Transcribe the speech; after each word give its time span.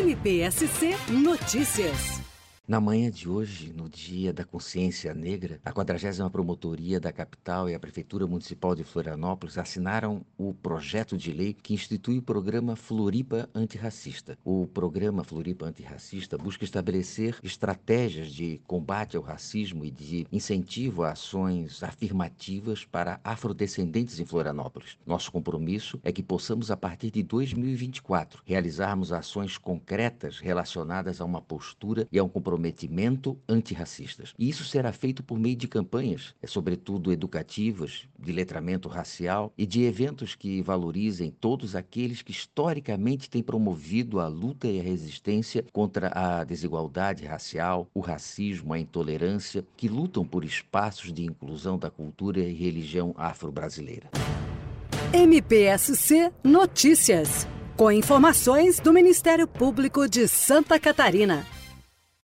NPSC 0.00 0.96
Notícias. 1.10 2.19
Na 2.68 2.80
manhã 2.80 3.10
de 3.10 3.28
hoje, 3.28 3.72
no 3.72 3.88
Dia 3.88 4.32
da 4.32 4.44
Consciência 4.44 5.12
Negra, 5.12 5.60
a 5.64 5.72
40 5.72 6.30
Promotoria 6.30 7.00
da 7.00 7.10
Capital 7.10 7.68
e 7.68 7.74
a 7.74 7.80
Prefeitura 7.80 8.28
Municipal 8.28 8.76
de 8.76 8.84
Florianópolis 8.84 9.58
assinaram 9.58 10.24
o 10.38 10.54
projeto 10.54 11.16
de 11.16 11.32
lei 11.32 11.52
que 11.52 11.74
institui 11.74 12.18
o 12.18 12.22
programa 12.22 12.76
Floripa 12.76 13.48
Antirracista. 13.52 14.38
O 14.44 14.68
programa 14.68 15.24
Floripa 15.24 15.66
Antirracista 15.66 16.38
busca 16.38 16.62
estabelecer 16.62 17.36
estratégias 17.42 18.30
de 18.30 18.60
combate 18.68 19.16
ao 19.16 19.22
racismo 19.22 19.84
e 19.84 19.90
de 19.90 20.24
incentivo 20.30 21.02
a 21.02 21.10
ações 21.10 21.82
afirmativas 21.82 22.84
para 22.84 23.18
afrodescendentes 23.24 24.20
em 24.20 24.24
Florianópolis. 24.24 24.96
Nosso 25.04 25.32
compromisso 25.32 25.98
é 26.04 26.12
que 26.12 26.22
possamos, 26.22 26.70
a 26.70 26.76
partir 26.76 27.10
de 27.10 27.24
2024, 27.24 28.42
realizarmos 28.46 29.12
ações 29.12 29.58
concretas 29.58 30.38
relacionadas 30.38 31.20
a 31.20 31.24
uma 31.24 31.42
postura 31.42 32.06
e 32.12 32.18
a 32.18 32.22
um 32.22 32.28
compromisso 32.28 32.59
comprometimento 32.60 33.38
antirracistas. 33.48 34.34
E 34.38 34.48
isso 34.48 34.64
será 34.64 34.92
feito 34.92 35.22
por 35.22 35.38
meio 35.38 35.56
de 35.56 35.66
campanhas, 35.66 36.34
é, 36.42 36.46
sobretudo 36.46 37.10
educativas, 37.10 38.02
de 38.18 38.32
letramento 38.32 38.88
racial 38.88 39.52
e 39.56 39.64
de 39.64 39.82
eventos 39.82 40.34
que 40.34 40.60
valorizem 40.60 41.30
todos 41.30 41.74
aqueles 41.74 42.20
que 42.20 42.32
historicamente 42.32 43.30
têm 43.30 43.42
promovido 43.42 44.20
a 44.20 44.28
luta 44.28 44.68
e 44.68 44.78
a 44.78 44.82
resistência 44.82 45.64
contra 45.72 46.12
a 46.14 46.44
desigualdade 46.44 47.24
racial, 47.24 47.88
o 47.94 48.00
racismo, 48.00 48.74
a 48.74 48.78
intolerância, 48.78 49.64
que 49.76 49.88
lutam 49.88 50.24
por 50.24 50.44
espaços 50.44 51.12
de 51.12 51.24
inclusão 51.24 51.78
da 51.78 51.90
cultura 51.90 52.40
e 52.40 52.52
religião 52.52 53.14
afro-brasileira. 53.16 54.10
MPSC 55.12 56.30
Notícias. 56.44 57.48
Com 57.76 57.90
informações 57.90 58.78
do 58.78 58.92
Ministério 58.92 59.46
Público 59.46 60.06
de 60.06 60.28
Santa 60.28 60.78
Catarina. 60.78 61.46